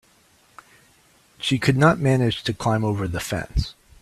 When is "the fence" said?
3.07-3.75